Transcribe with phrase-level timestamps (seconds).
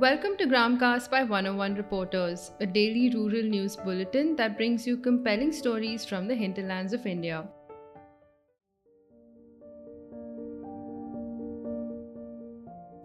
[0.00, 5.52] Welcome to Gramcast by 101 Reporters, a daily rural news bulletin that brings you compelling
[5.52, 7.46] stories from the hinterlands of India.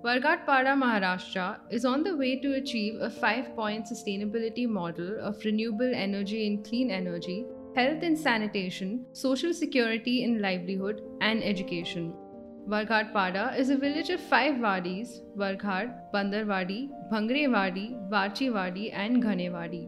[0.06, 5.94] Warghatpada, Maharashtra is on the way to achieve a five point sustainability model of renewable
[5.94, 12.14] energy and clean energy, health and sanitation, social security and livelihood, and education.
[12.68, 19.88] Warghatpada is a village of five wadis Warghat, Bandarwadi, Bhangrewadi, Varchiwadi, and Ghanewadi.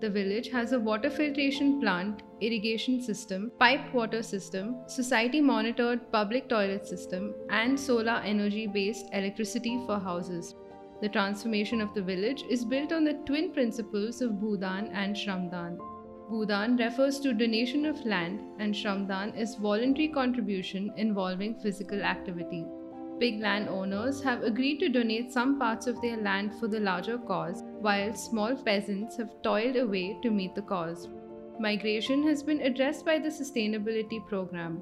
[0.00, 6.48] The village has a water filtration plant, irrigation system, piped water system, society monitored public
[6.48, 10.54] toilet system, and solar energy based electricity for houses.
[11.00, 15.76] The transformation of the village is built on the twin principles of Bhudan and Shramdan.
[16.32, 22.64] Bhudan refers to donation of land and Shramdan is voluntary contribution involving physical activity.
[23.18, 27.62] Big landowners have agreed to donate some parts of their land for the larger cause,
[27.80, 31.06] while small peasants have toiled away to meet the cause.
[31.60, 34.80] Migration has been addressed by the sustainability program.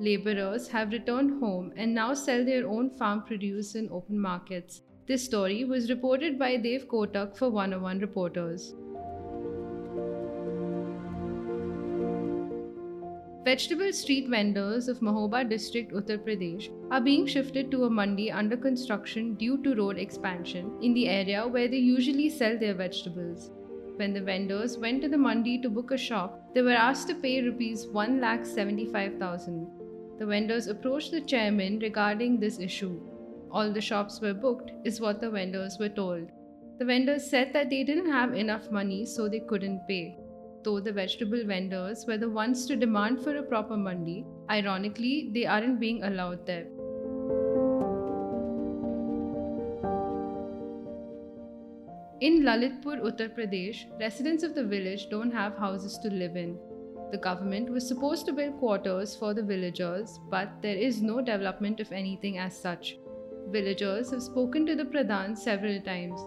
[0.00, 4.82] Laborers have returned home and now sell their own farm produce in open markets.
[5.08, 8.74] This story was reported by Dev Kotak for 101 Reporters.
[13.42, 18.54] Vegetable street vendors of Mahoba district, Uttar Pradesh, are being shifted to a mandi under
[18.54, 23.50] construction due to road expansion in the area where they usually sell their vegetables.
[23.96, 27.14] When the vendors went to the mandi to book a shop, they were asked to
[27.14, 29.70] pay rupees 1,75,000.
[30.18, 33.00] The vendors approached the chairman regarding this issue.
[33.50, 36.28] All the shops were booked, is what the vendors were told.
[36.78, 40.18] The vendors said that they didn't have enough money so they couldn't pay
[40.62, 45.46] though the vegetable vendors were the ones to demand for a proper mandi, ironically, they
[45.46, 46.66] aren't being allowed there.
[52.20, 56.58] In Lalitpur, Uttar Pradesh, residents of the village don't have houses to live in.
[57.12, 61.80] The government was supposed to build quarters for the villagers, but there is no development
[61.80, 62.98] of anything as such.
[63.48, 66.20] Villagers have spoken to the Pradhan several times.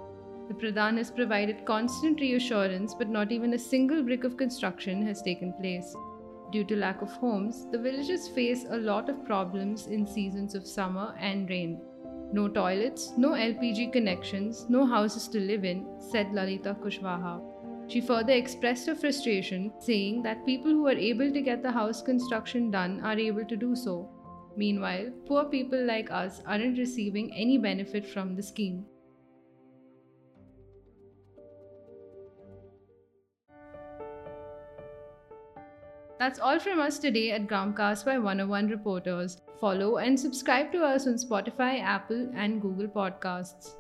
[0.54, 5.20] The Pradhan has provided constant reassurance, but not even a single brick of construction has
[5.20, 5.96] taken place.
[6.52, 10.68] Due to lack of homes, the villagers face a lot of problems in seasons of
[10.68, 11.82] summer and rain.
[12.34, 17.42] No toilets, no LPG connections, no houses to live in, said Lalita Kushwaha.
[17.88, 22.04] She further expressed her frustration, saying that people who are able to get the house
[22.04, 24.08] construction done are able to do so.
[24.56, 28.86] Meanwhile, poor people like us aren't receiving any benefit from the scheme.
[36.24, 39.42] That's all from us today at Gramcast by 101 Reporters.
[39.60, 43.72] Follow and subscribe to us on Spotify, Apple, and Google Podcasts.